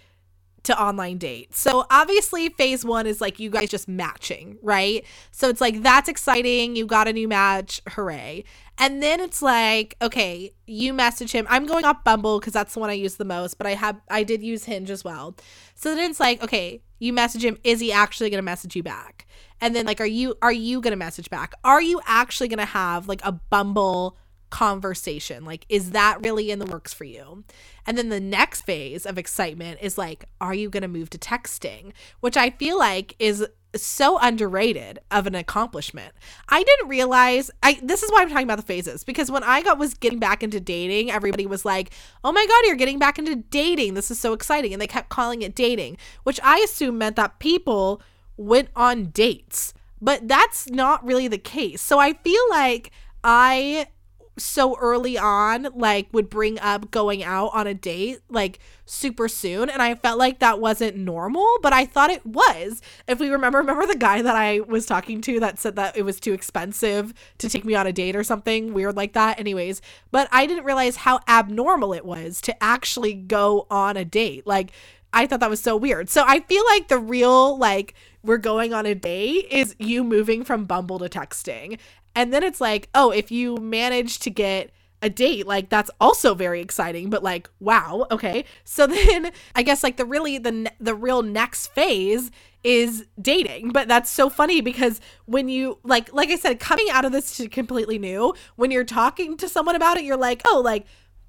[0.65, 1.55] to online date.
[1.57, 5.05] So obviously phase 1 is like you guys just matching, right?
[5.31, 8.45] So it's like that's exciting, you got a new match, hooray.
[8.77, 11.47] And then it's like, okay, you message him.
[11.49, 14.01] I'm going off Bumble cuz that's the one I use the most, but I have
[14.11, 15.35] I did use Hinge as well.
[15.75, 18.83] So then it's like, okay, you message him, is he actually going to message you
[18.83, 19.27] back?
[19.61, 21.55] And then like are you are you going to message back?
[21.65, 24.19] Are you actually going to have like a Bumble
[24.51, 25.45] conversation.
[25.45, 27.45] Like, is that really in the works for you?
[27.87, 31.19] And then the next phase of excitement is like, are you going to move to
[31.19, 31.93] texting?
[32.21, 36.15] Which I feel like is so underrated of an accomplishment.
[36.49, 39.63] I didn't realize I this is why I'm talking about the phases because when I
[39.63, 41.91] got was getting back into dating, everybody was like,
[42.25, 43.95] "Oh my god, you're getting back into dating.
[43.95, 47.39] This is so exciting." And they kept calling it dating, which I assume meant that
[47.41, 48.01] people
[48.37, 49.75] went on dates.
[50.01, 51.83] But that's not really the case.
[51.83, 52.91] So I feel like
[53.25, 53.89] I
[54.39, 59.69] so early on like would bring up going out on a date like super soon
[59.69, 62.81] and I felt like that wasn't normal but I thought it was.
[63.07, 66.03] If we remember remember the guy that I was talking to that said that it
[66.03, 69.39] was too expensive to take me on a date or something weird like that?
[69.39, 74.47] Anyways but I didn't realize how abnormal it was to actually go on a date.
[74.47, 74.73] Like
[75.13, 76.11] I thought that was so weird.
[76.11, 80.45] So I feel like the real like we're going on a date is you moving
[80.45, 81.79] from Bumble to texting.
[82.19, 86.35] And then it's like, oh, if you manage to get a date, like that's also
[86.35, 88.45] very exciting, but like, wow, okay.
[88.65, 92.33] So then I guess like the really the the real next phase
[92.65, 93.71] is dating.
[93.71, 97.37] But that's so funny because when you like like I said, coming out of this
[97.37, 100.87] to completely new, when you're talking to someone about it, you're like, oh, like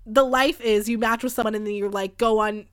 [0.07, 2.65] the life is you match with someone and then you're like go on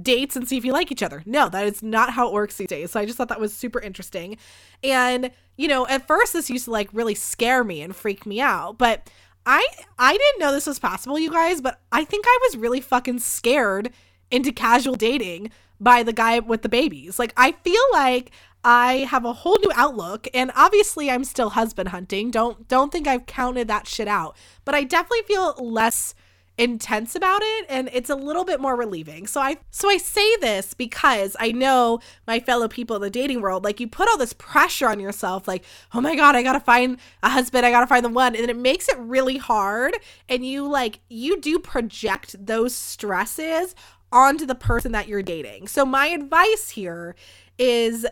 [0.00, 1.22] dates and see if you like each other.
[1.26, 2.90] No, that is not how it works these days.
[2.90, 4.36] So I just thought that was super interesting.
[4.82, 8.40] And, you know, at first this used to like really scare me and freak me
[8.40, 9.10] out, but
[9.46, 9.66] I
[9.98, 13.20] I didn't know this was possible, you guys, but I think I was really fucking
[13.20, 13.92] scared
[14.30, 17.18] into casual dating by the guy with the babies.
[17.18, 18.30] Like I feel like
[18.64, 22.30] I have a whole new outlook and obviously I'm still husband hunting.
[22.30, 24.36] Don't don't think I've counted that shit out.
[24.64, 26.14] But I definitely feel less
[26.58, 29.28] intense about it and it's a little bit more relieving.
[29.28, 33.40] So I so I say this because I know my fellow people in the dating
[33.40, 36.54] world like you put all this pressure on yourself like oh my god I got
[36.54, 39.36] to find a husband I got to find the one and it makes it really
[39.36, 39.96] hard
[40.28, 43.76] and you like you do project those stresses
[44.10, 45.68] onto the person that you're dating.
[45.68, 47.14] So my advice here
[47.56, 48.04] is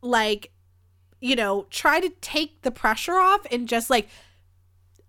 [0.00, 0.52] like
[1.20, 4.08] you know try to take the pressure off and just like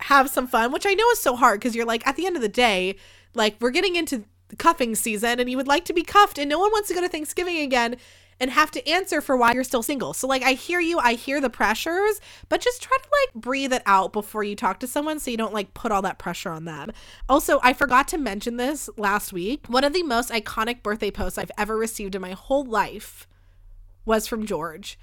[0.02, 2.36] have some fun, which I know is so hard because you're like, at the end
[2.36, 2.96] of the day,
[3.34, 4.26] like we're getting into
[4.58, 7.02] cuffing season and you would like to be cuffed and no one wants to go
[7.02, 7.96] to Thanksgiving again
[8.40, 10.14] and have to answer for why you're still single.
[10.14, 13.72] So like I hear you, I hear the pressures, but just try to like breathe
[13.72, 16.50] it out before you talk to someone so you don't like put all that pressure
[16.50, 16.92] on them.
[17.30, 19.68] Also, I forgot to mention this last week.
[19.68, 23.28] One of the most iconic birthday posts I've ever received in my whole life
[24.06, 24.98] was from George.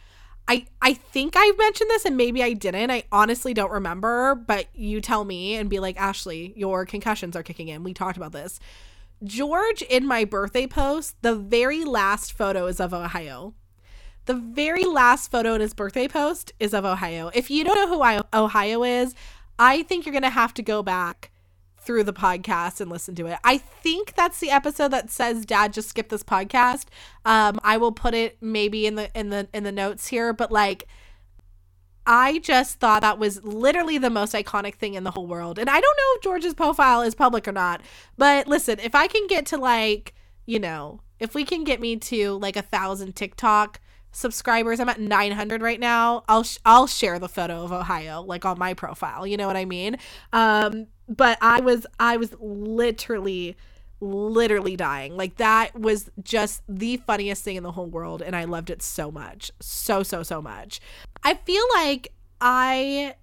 [0.49, 2.91] I I think I mentioned this and maybe I didn't.
[2.91, 7.43] I honestly don't remember, but you tell me and be like, "Ashlee, your concussions are
[7.43, 8.59] kicking in." We talked about this.
[9.23, 13.55] George in my birthday post, the very last photo is of Ohio.
[14.27, 17.31] The very last photo in his birthday post is of Ohio.
[17.35, 19.15] If you don't know who Ohio is,
[19.59, 21.31] I think you're going to have to go back
[21.89, 23.39] through the podcast and listen to it.
[23.45, 26.85] I think that's the episode that says dad just skip this podcast.
[27.25, 30.53] Um I will put it maybe in the in the in the notes here, but
[30.53, 30.87] like
[32.05, 35.59] I just thought that was literally the most iconic thing in the whole world.
[35.59, 37.81] And I don't know if George's profile is public or not,
[38.19, 41.97] but listen, if I can get to like, you know, if we can get me
[41.97, 43.81] to like a thousand TikTok
[44.13, 46.23] subscribers, I'm at 900 right now.
[46.29, 49.27] I'll sh- I'll share the photo of Ohio like on my profile.
[49.27, 49.97] You know what I mean?
[50.35, 53.57] Um, but I was I was literally
[54.01, 55.17] literally dying.
[55.17, 58.83] Like that was just the funniest thing in the whole world and I loved it
[58.83, 59.51] so much.
[59.61, 60.81] So so so much.
[61.25, 63.15] I feel like I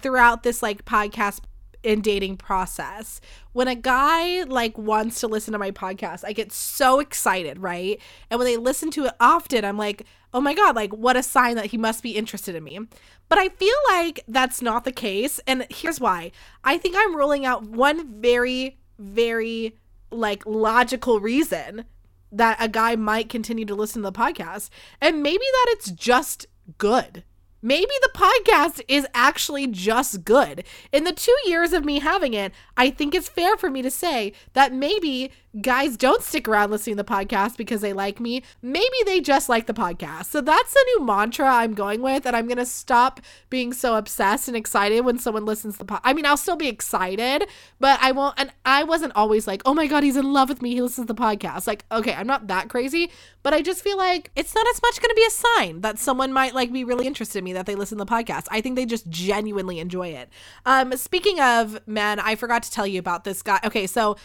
[0.00, 1.40] throughout this like podcast
[1.84, 3.20] and dating process
[3.52, 8.00] when a guy like wants to listen to my podcast i get so excited right
[8.30, 11.22] and when they listen to it often i'm like oh my god like what a
[11.22, 12.80] sign that he must be interested in me
[13.28, 15.40] but I feel like that's not the case.
[15.46, 16.30] And here's why
[16.62, 19.76] I think I'm ruling out one very, very
[20.10, 21.84] like logical reason
[22.30, 24.70] that a guy might continue to listen to the podcast.
[25.00, 26.46] And maybe that it's just
[26.78, 27.24] good.
[27.64, 30.64] Maybe the podcast is actually just good.
[30.92, 33.90] In the two years of me having it, I think it's fair for me to
[33.90, 38.42] say that maybe guys don't stick around listening to the podcast because they like me.
[38.62, 40.26] Maybe they just like the podcast.
[40.26, 42.26] So that's the new mantra I'm going with.
[42.26, 45.92] And I'm going to stop being so obsessed and excited when someone listens to the
[45.92, 46.00] podcast.
[46.04, 47.46] I mean, I'll still be excited,
[47.78, 48.34] but I won't.
[48.38, 50.74] And I wasn't always like, oh my God, he's in love with me.
[50.74, 51.66] He listens to the podcast.
[51.66, 53.10] Like, okay, I'm not that crazy,
[53.42, 55.98] but I just feel like it's not as much going to be a sign that
[55.98, 58.46] someone might like be really interested in me that they listen to the podcast.
[58.50, 60.28] I think they just genuinely enjoy it.
[60.66, 63.60] Um, speaking of men, I forgot to tell you about this guy.
[63.64, 64.16] Okay, so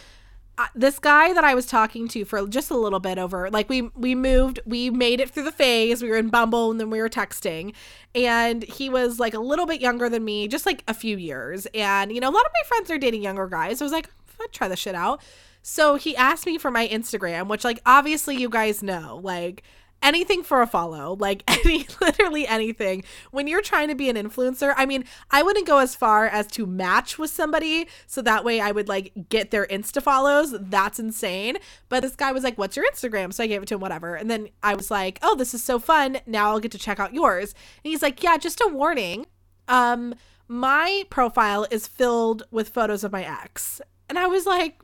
[0.75, 3.83] this guy that I was talking to for just a little bit over, like we
[3.95, 6.01] we moved, we made it through the phase.
[6.01, 7.73] We were in Bumble and then we were texting,
[8.13, 11.67] and he was like a little bit younger than me, just like a few years.
[11.73, 13.79] And you know, a lot of my friends are dating younger guys.
[13.79, 14.09] So I was like,
[14.41, 15.21] I'd try this shit out.
[15.61, 19.63] So he asked me for my Instagram, which like obviously you guys know, like
[20.01, 23.03] anything for a follow, like any literally anything.
[23.31, 26.47] When you're trying to be an influencer, I mean, I wouldn't go as far as
[26.47, 30.55] to match with somebody so that way I would like get their Insta follows.
[30.59, 31.57] That's insane.
[31.89, 34.15] But this guy was like, "What's your Instagram?" So I gave it to him whatever.
[34.15, 36.19] And then I was like, "Oh, this is so fun.
[36.25, 39.25] Now I'll get to check out yours." And he's like, "Yeah, just a warning.
[39.67, 40.15] Um
[40.47, 44.81] my profile is filled with photos of my ex." And I was like,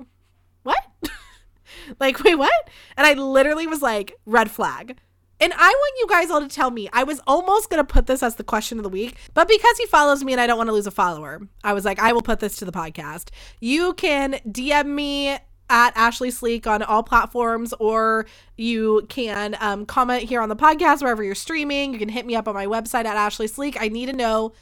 [0.63, 0.85] "What?"
[1.99, 2.69] like, wait, what?
[2.97, 4.97] And I literally was like, red flag.
[5.39, 6.89] And I want you guys all to tell me.
[6.93, 9.77] I was almost going to put this as the question of the week, but because
[9.77, 12.13] he follows me and I don't want to lose a follower, I was like, I
[12.13, 13.29] will put this to the podcast.
[13.59, 15.37] You can DM me
[15.69, 21.01] at Ashlee Sleek on all platforms, or you can um, comment here on the podcast
[21.01, 21.91] wherever you're streaming.
[21.91, 23.75] You can hit me up on my website at Ashlee Sleek.
[23.79, 24.53] I need to know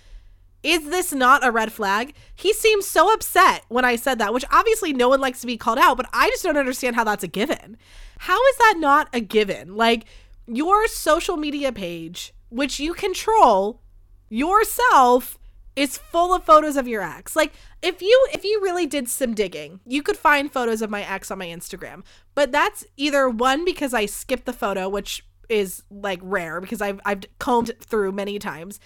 [0.64, 2.14] is this not a red flag?
[2.36, 5.58] He seemed so upset when I said that, which obviously no one likes to be
[5.58, 7.78] called out, but I just don't understand how that's a given.
[8.20, 9.76] How is that not a given?
[9.76, 10.06] Like,
[10.48, 13.82] your social media page, which you control
[14.30, 15.38] yourself,
[15.76, 17.36] is full of photos of your ex.
[17.36, 21.04] Like if you if you really did some digging, you could find photos of my
[21.04, 22.04] ex on my Instagram.
[22.36, 27.00] But that's either one because I skipped the photo, which is like rare because I've
[27.06, 28.80] I've combed through many times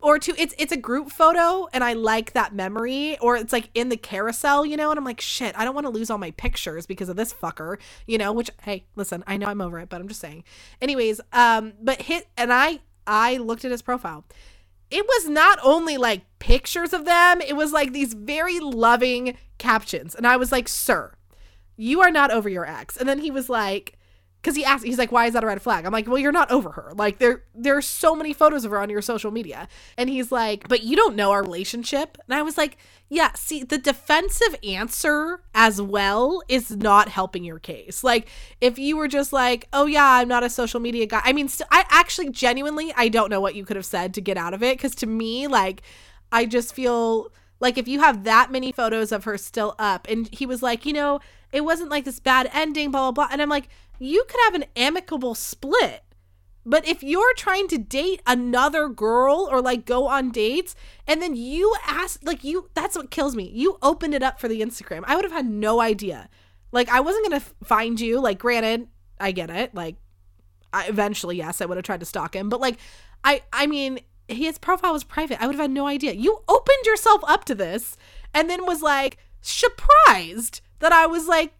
[0.00, 3.70] or two it's it's a group photo and i like that memory or it's like
[3.74, 6.18] in the carousel you know and i'm like shit i don't want to lose all
[6.18, 9.78] my pictures because of this fucker you know which hey listen i know i'm over
[9.78, 10.44] it but i'm just saying.
[10.80, 14.24] Anyways um but hit and i i looked at his profile.
[14.90, 20.14] It was not only like pictures of them it was like these very loving captions.
[20.14, 21.12] And i was like sir
[21.76, 22.96] you are not over your ex.
[22.96, 23.97] And then he was like
[24.40, 25.84] because he asked he's like why is that a red flag?
[25.84, 26.92] I'm like well you're not over her.
[26.94, 29.68] Like there there are so many photos of her on your social media.
[29.96, 32.18] And he's like but you don't know our relationship.
[32.28, 32.76] And i was like
[33.08, 38.04] yeah see the defensive answer as well is not helping your case.
[38.04, 38.28] Like
[38.60, 41.48] if you were just like oh yeah i'm not a social media guy i mean
[41.48, 44.54] st- i actually genuinely i don't know what you could have said to get out
[44.54, 44.76] of it.
[44.76, 45.82] Because to me like
[46.30, 50.28] i just feel like if you have that many photos of her still up and
[50.32, 51.20] he was like you know
[51.52, 53.68] it wasn't like this bad ending blah blah blah and i'm like
[53.98, 56.02] you could have an amicable split.
[56.64, 61.34] But if you're trying to date another girl or like go on dates and then
[61.34, 63.50] you ask, like, you, that's what kills me.
[63.54, 65.02] You opened it up for the Instagram.
[65.06, 66.28] I would have had no idea.
[66.70, 68.20] Like, I wasn't going to find you.
[68.20, 69.74] Like, granted, I get it.
[69.74, 69.96] Like,
[70.72, 72.48] I, eventually, yes, I would have tried to stalk him.
[72.48, 72.78] But like,
[73.24, 75.40] I, I mean, his profile was private.
[75.40, 76.12] I would have had no idea.
[76.12, 77.96] You opened yourself up to this
[78.34, 81.57] and then was like surprised that I was like,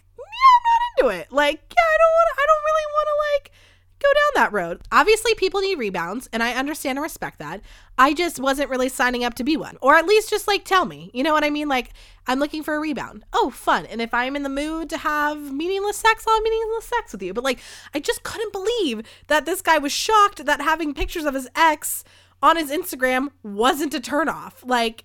[0.99, 1.33] into it.
[1.33, 3.53] Like, yeah, I don't want I don't really want to like
[4.01, 4.83] go down that road.
[4.93, 7.61] Obviously, people need rebounds, and I understand and respect that.
[7.97, 10.85] I just wasn't really signing up to be one, or at least just like tell
[10.85, 11.11] me.
[11.13, 11.69] You know what I mean?
[11.69, 11.91] Like,
[12.27, 13.25] I'm looking for a rebound.
[13.33, 13.87] Oh, fun.
[13.87, 17.23] And if I'm in the mood to have meaningless sex, I'll have meaningless sex with
[17.23, 17.35] you.
[17.35, 17.59] But like,
[17.95, 22.05] I just couldn't believe that this guy was shocked that having pictures of his ex
[22.43, 24.65] on his Instagram wasn't a turnoff.
[24.65, 25.05] Like,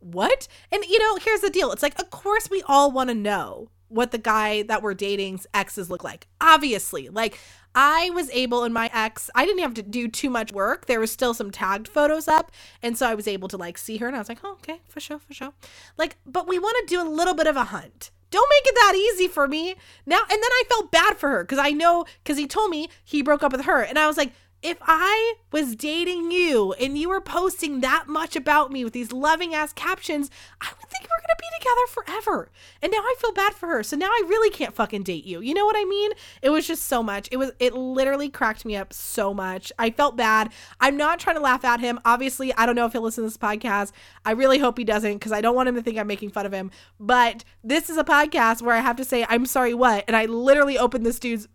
[0.00, 0.48] what?
[0.70, 1.72] And you know, here's the deal.
[1.72, 5.46] It's like, of course, we all want to know what the guy that we're dating's
[5.54, 6.26] exes look like.
[6.40, 7.38] Obviously, like
[7.74, 10.86] I was able in my ex, I didn't have to do too much work.
[10.86, 12.52] There was still some tagged photos up.
[12.82, 14.80] And so I was able to like see her and I was like, oh, okay,
[14.88, 15.52] for sure, for sure.
[15.96, 18.10] Like, but we want to do a little bit of a hunt.
[18.30, 19.76] Don't make it that easy for me.
[20.06, 22.88] Now, and then I felt bad for her because I know, because he told me
[23.04, 23.82] he broke up with her.
[23.82, 24.32] And I was like,
[24.64, 29.12] if I was dating you and you were posting that much about me with these
[29.12, 32.50] loving ass captions, I would think we're gonna be together forever.
[32.80, 33.82] And now I feel bad for her.
[33.82, 35.42] So now I really can't fucking date you.
[35.42, 36.12] You know what I mean?
[36.40, 37.28] It was just so much.
[37.30, 39.70] It was it literally cracked me up so much.
[39.78, 40.50] I felt bad.
[40.80, 42.00] I'm not trying to laugh at him.
[42.06, 43.92] Obviously, I don't know if he'll listen to this podcast.
[44.24, 46.46] I really hope he doesn't because I don't want him to think I'm making fun
[46.46, 46.70] of him.
[46.98, 50.04] But this is a podcast where I have to say, I'm sorry, what?
[50.08, 51.48] And I literally opened this dude's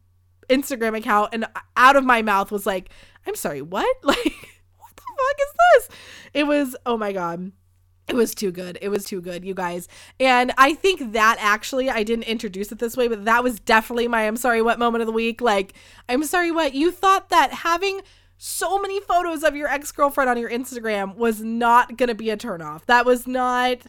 [0.50, 1.46] Instagram account and
[1.78, 2.90] out of my mouth was like,
[3.26, 3.96] I'm sorry, what?
[4.04, 4.18] Like,
[4.78, 5.98] what the fuck is this?
[6.34, 7.52] It was, oh my God.
[8.08, 8.80] It was too good.
[8.82, 9.88] It was too good, you guys.
[10.20, 14.08] And I think that actually, I didn't introduce it this way, but that was definitely
[14.08, 15.42] my I'm sorry what moment of the week.
[15.42, 15.74] Like,
[16.08, 16.74] I'm sorry what?
[16.74, 18.02] You thought that having
[18.38, 22.32] so many photos of your ex girlfriend on your Instagram was not going to be
[22.32, 22.86] a turnoff.
[22.86, 23.80] That was not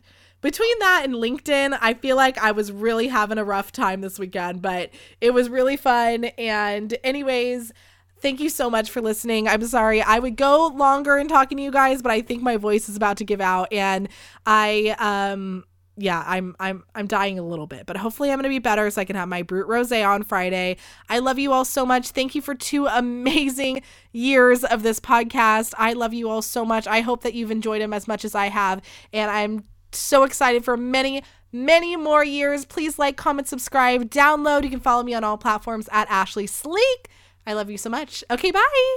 [0.41, 4.18] between that and LinkedIn, I feel like I was really having a rough time this
[4.18, 6.24] weekend, but it was really fun.
[6.38, 7.72] And, anyways,
[8.20, 9.49] thank you so much for listening.
[9.49, 12.57] I'm sorry I would go longer in talking to you guys, but I think my
[12.57, 14.09] voice is about to give out, and
[14.47, 15.64] I um
[15.97, 18.91] yeah, I'm I'm I'm dying a little bit, but hopefully I'm going to be better
[18.91, 20.76] so I can have my brut rosé on Friday.
[21.11, 22.11] I love you all so much.
[22.11, 23.82] Thank you for two amazing
[24.12, 25.74] years of this podcast.
[25.76, 26.86] I love you all so much.
[26.86, 28.80] I hope that you've enjoyed them as much as I have,
[29.12, 31.22] and I'm so excited for many,
[31.53, 32.64] many more years.
[32.64, 34.64] Please like, comment, subscribe, download.
[34.64, 37.09] You can follow me on all platforms at Ashlee Sleek.
[37.47, 38.22] I love you so much.
[38.30, 38.97] Okay, bye.